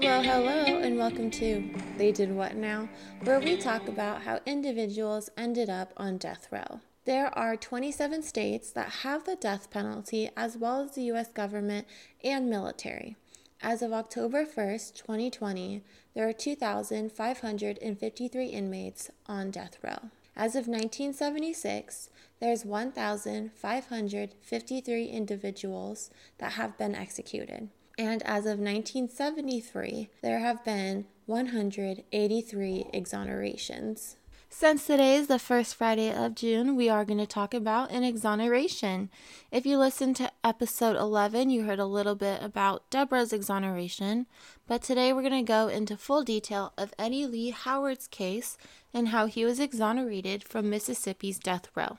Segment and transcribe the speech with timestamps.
[0.00, 2.88] Hello, hello, and welcome to They Did What Now,
[3.24, 6.78] where we talk about how individuals ended up on death row.
[7.04, 11.32] There are 27 states that have the death penalty, as well as the U.S.
[11.32, 11.88] government
[12.22, 13.16] and military.
[13.60, 15.82] As of October 1st, 2020,
[16.14, 20.10] there are 2,553 inmates on death row.
[20.36, 30.38] As of 1976, there's 1,553 individuals that have been executed and as of 1973, there
[30.38, 34.14] have been 183 exonerations.
[34.50, 38.02] Since today is the first Friday of June, we are going to talk about an
[38.02, 39.10] exoneration.
[39.52, 44.26] If you listened to episode 11, you heard a little bit about Deborah's exoneration,
[44.66, 48.56] but today we're going to go into full detail of Eddie Lee Howard's case
[48.94, 51.98] and how he was exonerated from Mississippi's death row.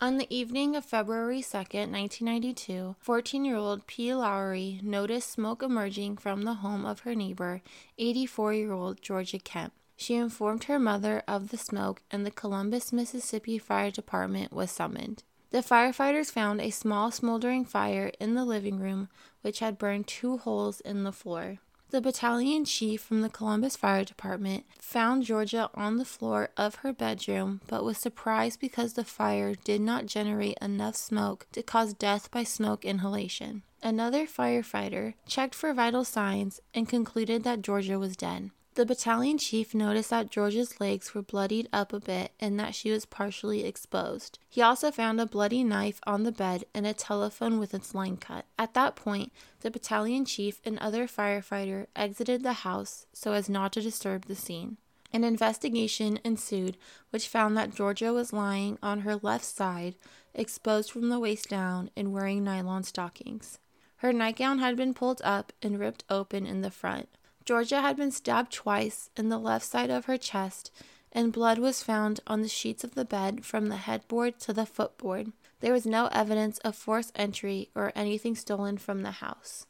[0.00, 4.12] On the evening of February 2, 1992, 14 year old P.
[4.12, 7.62] Lowry noticed smoke emerging from the home of her neighbor,
[7.96, 9.72] 84 year old Georgia Kemp.
[9.96, 15.22] She informed her mother of the smoke, and the Columbus, Mississippi Fire Department was summoned.
[15.52, 19.08] The firefighters found a small smoldering fire in the living room,
[19.42, 21.58] which had burned two holes in the floor.
[21.90, 26.92] The battalion chief from the Columbus Fire Department found Georgia on the floor of her
[26.92, 32.30] bedroom, but was surprised because the fire did not generate enough smoke to cause death
[32.30, 33.62] by smoke inhalation.
[33.82, 38.50] Another firefighter checked for vital signs and concluded that Georgia was dead.
[38.74, 42.90] The battalion chief noticed that Georgia's legs were bloodied up a bit and that she
[42.90, 44.40] was partially exposed.
[44.48, 48.16] He also found a bloody knife on the bed and a telephone with its line
[48.16, 48.46] cut.
[48.58, 53.72] At that point, the battalion chief and other firefighter exited the house so as not
[53.74, 54.78] to disturb the scene.
[55.12, 56.76] An investigation ensued,
[57.10, 59.94] which found that Georgia was lying on her left side,
[60.34, 63.60] exposed from the waist down, and wearing nylon stockings.
[63.98, 67.08] Her nightgown had been pulled up and ripped open in the front.
[67.44, 70.70] Georgia had been stabbed twice in the left side of her chest,
[71.12, 74.66] and blood was found on the sheets of the bed from the headboard to the
[74.66, 75.30] footboard.
[75.60, 79.66] There was no evidence of forced entry or anything stolen from the house.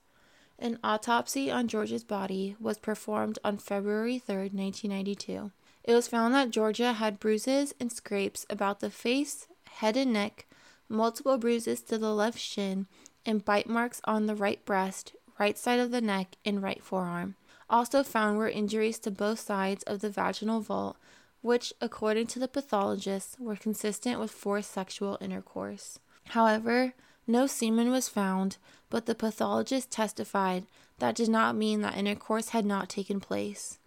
[0.58, 5.50] An autopsy on Georgia's body was performed on February 3, 1992.
[5.82, 10.46] It was found that Georgia had bruises and scrapes about the face, head, and neck,
[10.88, 12.86] multiple bruises to the left shin,
[13.26, 17.34] and bite marks on the right breast, right side of the neck, and right forearm.
[17.74, 20.96] Also found were injuries to both sides of the vaginal vault,
[21.42, 25.98] which, according to the pathologist, were consistent with forced sexual intercourse.
[26.26, 26.94] However,
[27.26, 28.58] no semen was found,
[28.90, 30.66] but the pathologist testified
[31.00, 33.80] that did not mean that intercourse had not taken place.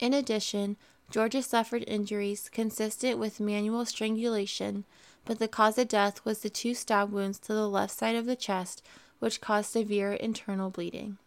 [0.00, 0.76] In addition,
[1.08, 4.84] Georgia suffered injuries consistent with manual strangulation,
[5.24, 8.26] but the cause of death was the two stab wounds to the left side of
[8.26, 8.84] the chest,
[9.20, 11.18] which caused severe internal bleeding.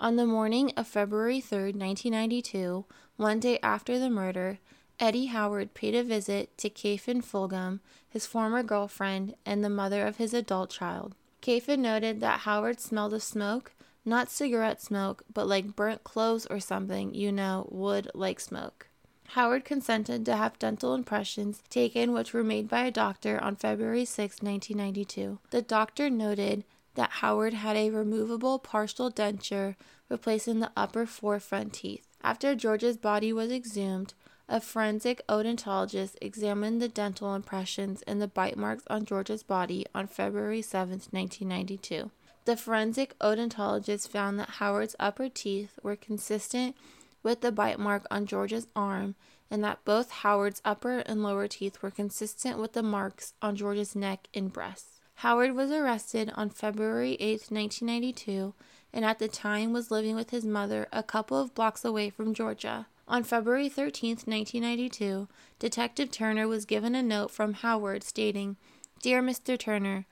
[0.00, 2.84] On the morning of February 3, 1992,
[3.16, 4.60] one day after the murder,
[5.00, 10.18] Eddie Howard paid a visit to Kafin Fulghum, his former girlfriend and the mother of
[10.18, 11.16] his adult child.
[11.42, 13.72] Kafin noted that Howard smelled of smoke,
[14.04, 18.86] not cigarette smoke, but like burnt clothes or something, you know, wood like smoke.
[19.30, 24.04] Howard consented to have dental impressions taken, which were made by a doctor on February
[24.04, 25.40] 6, 1992.
[25.50, 29.76] The doctor noted that Howard had a removable partial denture
[30.08, 32.06] replacing the upper four front teeth.
[32.22, 34.14] After Georgia's body was exhumed,
[34.48, 40.06] a forensic odontologist examined the dental impressions and the bite marks on Georgia's body on
[40.06, 42.10] February 7, 1992.
[42.46, 46.74] The forensic odontologist found that Howard's upper teeth were consistent
[47.22, 49.16] with the bite mark on Georgia's arm
[49.50, 53.94] and that both Howard's upper and lower teeth were consistent with the marks on Georgia's
[53.94, 54.97] neck and breast.
[55.22, 58.54] Howard was arrested on February 8, 1992,
[58.92, 62.34] and at the time was living with his mother a couple of blocks away from
[62.34, 62.86] Georgia.
[63.08, 65.26] On February 13, 1992,
[65.58, 68.58] Detective Turner was given a note from Howard stating,
[69.02, 69.58] Dear Mr.
[69.58, 70.06] Turner,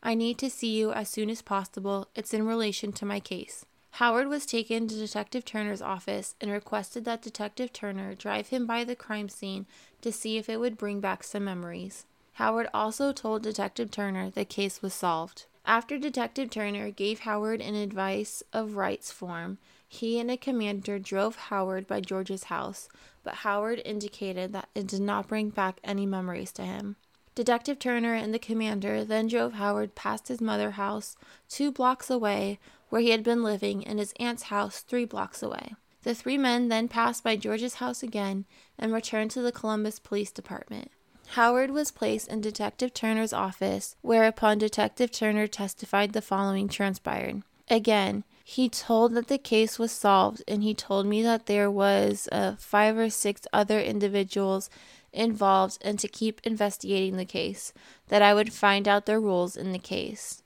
[0.00, 2.06] I need to see you as soon as possible.
[2.14, 3.66] It's in relation to my case.
[3.96, 8.84] Howard was taken to Detective Turner's office and requested that Detective Turner drive him by
[8.84, 9.66] the crime scene
[10.02, 12.06] to see if it would bring back some memories.
[12.36, 15.46] Howard also told Detective Turner the case was solved.
[15.64, 21.36] After Detective Turner gave Howard an advice of rights form, he and a commander drove
[21.36, 22.88] Howard by Georgia's house,
[23.22, 26.96] but Howard indicated that it did not bring back any memories to him.
[27.34, 31.16] Detective Turner and the commander then drove Howard past his mother's house
[31.48, 32.58] two blocks away,
[32.88, 35.74] where he had been living, and his aunt's house three blocks away.
[36.02, 38.46] The three men then passed by Georgia's house again
[38.78, 40.90] and returned to the Columbus Police Department.
[41.28, 47.42] Howard was placed in Detective Turner's office, whereupon Detective Turner testified the following transpired.
[47.68, 52.28] Again, He told that the case was solved, and he told me that there was
[52.30, 54.68] uh, five or six other individuals
[55.12, 57.72] involved and to keep investigating the case,
[58.08, 60.42] that I would find out the rules in the case.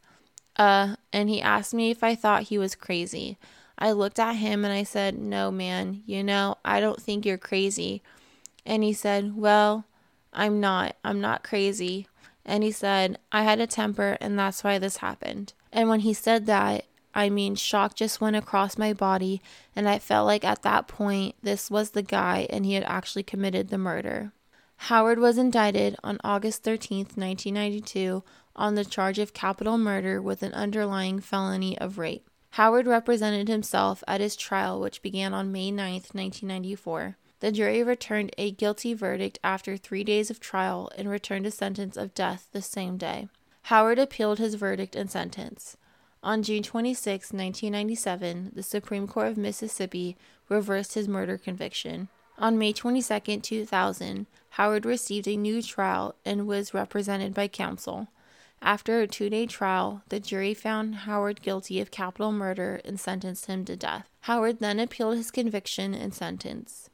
[0.56, 3.38] Uh, and he asked me if I thought he was crazy.
[3.78, 7.38] I looked at him and I said, No, man, you know, I don't think you're
[7.38, 8.02] crazy.
[8.64, 9.84] And he said, Well,
[10.36, 10.96] I'm not.
[11.02, 12.06] I'm not crazy.
[12.44, 15.54] And he said, I had a temper and that's why this happened.
[15.72, 16.84] And when he said that,
[17.16, 19.40] I mean, shock just went across my body,
[19.74, 23.22] and I felt like at that point this was the guy and he had actually
[23.22, 24.32] committed the murder.
[24.76, 28.22] Howard was indicted on August 13, 1992,
[28.54, 32.28] on the charge of capital murder with an underlying felony of rape.
[32.50, 37.16] Howard represented himself at his trial, which began on May 9, 1994.
[37.40, 41.96] The jury returned a guilty verdict after three days of trial and returned a sentence
[41.96, 43.28] of death the same day.
[43.62, 45.76] Howard appealed his verdict and sentence.
[46.22, 50.16] On June 26, 1997, the Supreme Court of Mississippi
[50.48, 52.08] reversed his murder conviction.
[52.38, 58.08] On May 22, 2000, Howard received a new trial and was represented by counsel.
[58.62, 63.46] After a two day trial, the jury found Howard guilty of capital murder and sentenced
[63.46, 64.08] him to death.
[64.22, 66.88] Howard then appealed his conviction and sentence.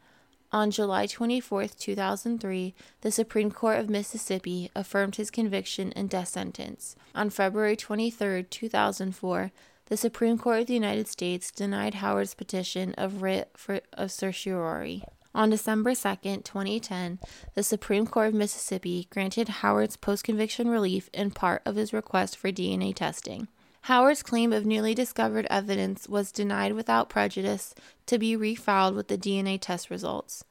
[0.54, 6.94] On July 24, 2003, the Supreme Court of Mississippi affirmed his conviction and death sentence.
[7.14, 9.50] On February 23, 2004,
[9.87, 15.02] the Supreme Court of the United States denied Howard's petition of writ for, of certiorari.
[15.34, 17.19] On December 2, 2010,
[17.55, 22.37] the Supreme Court of Mississippi granted Howard's post conviction relief in part of his request
[22.37, 23.48] for DNA testing.
[23.87, 27.75] Howard's claim of newly discovered evidence was denied without prejudice
[28.06, 30.44] to be refiled with the DNA test results.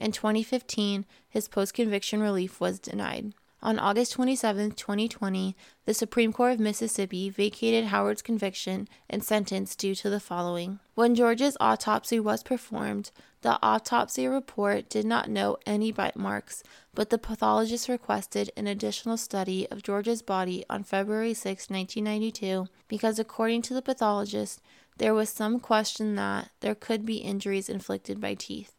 [0.00, 3.34] In 2015, his post conviction relief was denied.
[3.64, 5.54] On August 27, 2020,
[5.86, 10.80] the Supreme Court of Mississippi vacated Howard's conviction and sentence due to the following.
[10.96, 13.12] When Georgia's autopsy was performed,
[13.42, 19.16] the autopsy report did not note any bite marks, but the pathologist requested an additional
[19.16, 24.60] study of Georgia's body on February 6, 1992, because according to the pathologist,
[24.96, 28.74] there was some question that there could be injuries inflicted by teeth.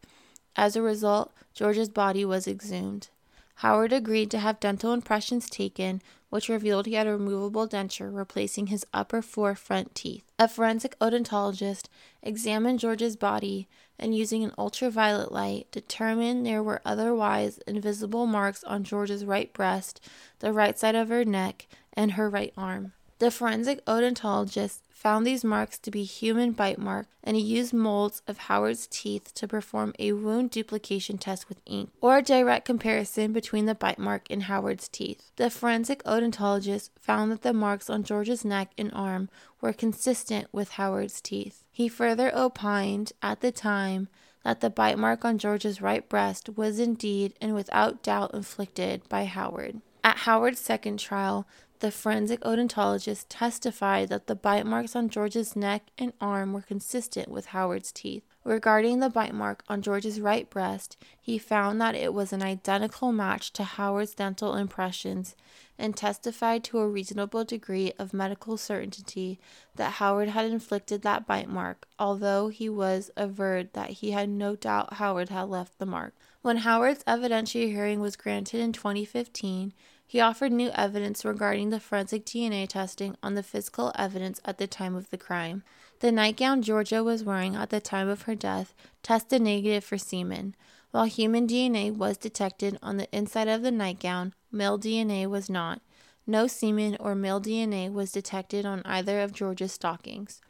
[0.57, 3.07] As a result, Georgia's body was exhumed.
[3.56, 8.68] Howard agreed to have dental impressions taken, which revealed he had a removable denture replacing
[8.68, 10.24] his upper four front teeth.
[10.40, 11.88] A forensic odontologist
[12.22, 13.68] examined Georgia's body
[14.00, 20.02] and, using an ultraviolet light, determined there were otherwise invisible marks on Georgia's right breast,
[20.40, 22.94] the right side of her neck, and her right arm.
[23.20, 28.22] The forensic odontologist found these marks to be human bite marks, and he used molds
[28.26, 33.34] of Howard's teeth to perform a wound duplication test with ink, or a direct comparison
[33.34, 35.30] between the bite mark and Howard's teeth.
[35.36, 39.30] The forensic odontologist found that the marks on Georgia's neck and arm
[39.60, 41.66] were consistent with Howard's teeth.
[41.70, 44.08] He further opined at the time
[44.46, 49.26] that the bite mark on Georgia's right breast was indeed and without doubt inflicted by
[49.26, 49.82] Howard.
[50.04, 51.48] At Howard's second trial,
[51.83, 57.27] the forensic odontologist testified that the bite marks on Georgia's neck and arm were consistent
[57.27, 58.24] with Howard's teeth.
[58.45, 63.12] Regarding the bite mark on Georgia's right breast, he found that it was an identical
[63.12, 65.35] match to Howard's dental impressions
[65.77, 69.38] and testified to a reasonable degree of medical certainty
[69.75, 74.56] that Howard had inflicted that bite mark, although he was averred that he had no
[74.56, 76.13] doubt Howard had left the mark.
[76.44, 79.73] When Howard's evidentiary hearing was granted in 2015,
[80.14, 84.68] he offered new evidence regarding the forensic DNA testing on the physical evidence at the
[84.68, 85.64] time of the crime.
[86.02, 90.54] The nightgown Georgia was wearing at the time of her death tested negative for semen.
[90.92, 95.82] While human DNA was detected on the inside of the nightgown, male DNA was not.
[96.28, 100.42] No semen or male DNA was detected on either of Georgia's stockings.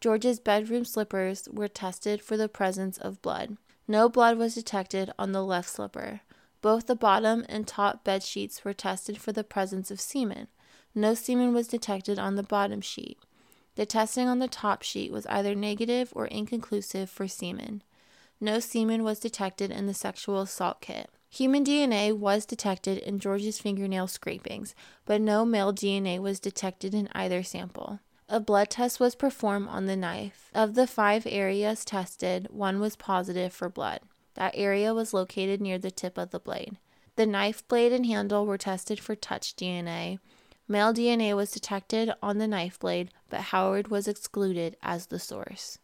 [0.00, 3.58] Georgia's bedroom slippers were tested for the presence of blood.
[3.86, 6.22] No blood was detected on the left slipper.
[6.62, 10.46] Both the bottom and top bed sheets were tested for the presence of semen.
[10.94, 13.18] No semen was detected on the bottom sheet.
[13.74, 17.82] The testing on the top sheet was either negative or inconclusive for semen.
[18.40, 21.10] No semen was detected in the sexual assault kit.
[21.30, 24.74] Human DNA was detected in Georgia's fingernail scrapings,
[25.06, 28.00] but no male DNA was detected in either sample.
[28.28, 30.50] A blood test was performed on the knife.
[30.54, 34.00] Of the five areas tested, one was positive for blood.
[34.34, 36.78] That area was located near the tip of the blade.
[37.16, 40.18] The knife blade and handle were tested for touch DNA.
[40.66, 45.78] Male DNA was detected on the knife blade, but Howard was excluded as the source.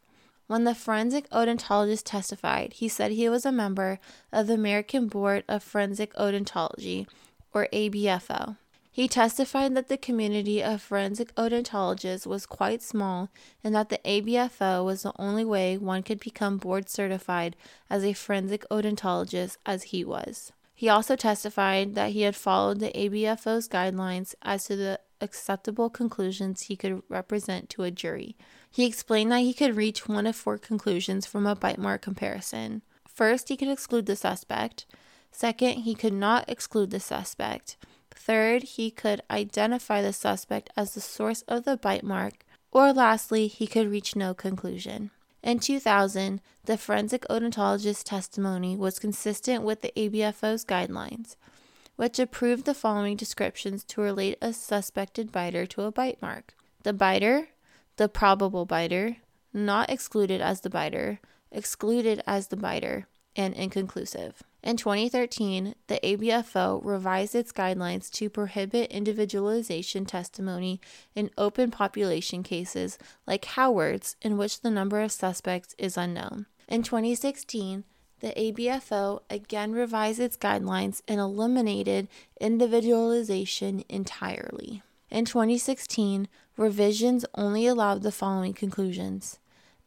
[0.46, 4.00] When the forensic odontologist testified, he said he was a member
[4.32, 7.06] of the American Board of Forensic Odontology,
[7.52, 8.56] or ABFO.
[8.98, 13.30] He testified that the community of forensic odontologists was quite small
[13.62, 17.54] and that the ABFO was the only way one could become board certified
[17.88, 20.50] as a forensic odontologist as he was.
[20.74, 26.62] He also testified that he had followed the ABFO's guidelines as to the acceptable conclusions
[26.62, 28.36] he could represent to a jury.
[28.68, 32.82] He explained that he could reach one of four conclusions from a bite mark comparison.
[33.06, 34.86] First, he could exclude the suspect.
[35.30, 37.76] Second, he could not exclude the suspect.
[38.18, 42.44] Third, he could identify the suspect as the source of the bite mark.
[42.72, 45.10] Or lastly, he could reach no conclusion.
[45.42, 51.36] In 2000, the forensic odontologist's testimony was consistent with the ABFO's guidelines,
[51.96, 56.92] which approved the following descriptions to relate a suspected biter to a bite mark the
[56.92, 57.48] biter,
[57.96, 59.16] the probable biter,
[59.52, 61.20] not excluded as the biter,
[61.50, 63.06] excluded as the biter,
[63.36, 64.42] and inconclusive.
[64.68, 70.78] In 2013, the ABFO revised its guidelines to prohibit individualization testimony
[71.14, 76.44] in open population cases like Howard's, in which the number of suspects is unknown.
[76.68, 77.84] In 2016,
[78.20, 82.06] the ABFO again revised its guidelines and eliminated
[82.38, 84.82] individualization entirely.
[85.10, 89.38] In 2016, revisions only allowed the following conclusions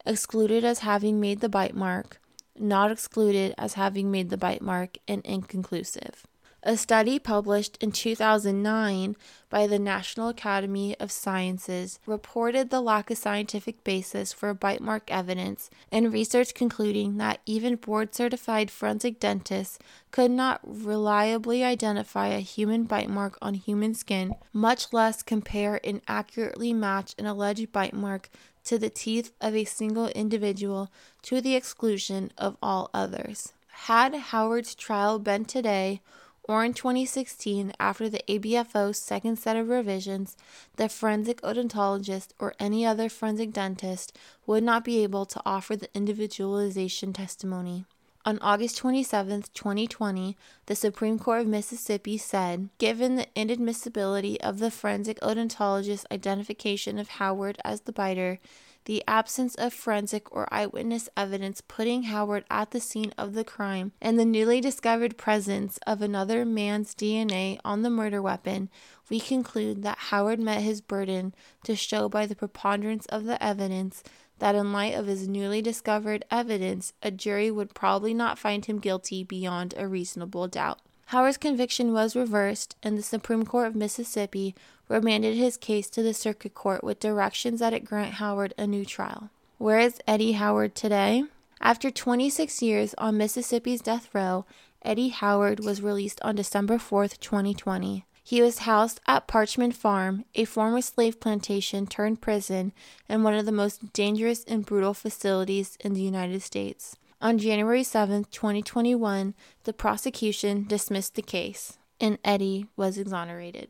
[0.04, 2.20] excluded as having made the bite mark,
[2.58, 6.26] not excluded as having made the bite mark, and inconclusive.
[6.64, 9.16] A study published in 2009
[9.50, 15.10] by the National Academy of Sciences reported the lack of scientific basis for bite mark
[15.10, 19.80] evidence, and research concluding that even board certified forensic dentists
[20.12, 26.00] could not reliably identify a human bite mark on human skin, much less compare and
[26.06, 28.30] accurately match an alleged bite mark
[28.62, 30.92] to the teeth of a single individual
[31.22, 33.52] to the exclusion of all others.
[33.86, 36.00] Had Howard's trial been today,
[36.44, 40.36] or in 2016 after the ABFO's second set of revisions,
[40.76, 45.88] the forensic odontologist or any other forensic dentist would not be able to offer the
[45.94, 47.84] individualization testimony.
[48.24, 54.70] On August 27, 2020, the Supreme Court of Mississippi said, given the inadmissibility of the
[54.70, 58.38] forensic odontologist's identification of Howard as the biter,
[58.84, 63.92] the absence of forensic or eyewitness evidence putting Howard at the scene of the crime,
[64.00, 68.68] and the newly discovered presence of another man's DNA on the murder weapon,
[69.08, 71.34] we conclude that Howard met his burden
[71.64, 74.02] to show by the preponderance of the evidence
[74.38, 78.80] that in light of his newly discovered evidence, a jury would probably not find him
[78.80, 80.80] guilty beyond a reasonable doubt.
[81.06, 84.54] Howard's conviction was reversed, and the Supreme Court of Mississippi
[84.92, 88.84] remanded his case to the Circuit Court with directions that it grant Howard a new
[88.84, 89.30] trial.
[89.58, 91.24] Where is Eddie Howard today?
[91.60, 94.44] After 26 years on Mississippi's death row,
[94.84, 98.04] Eddie Howard was released on December 4, 2020.
[98.24, 102.72] He was housed at Parchman Farm, a former slave plantation turned prison,
[103.08, 106.96] and one of the most dangerous and brutal facilities in the United States.
[107.20, 109.34] On January 7, 2021,
[109.64, 113.68] the prosecution dismissed the case, and Eddie was exonerated.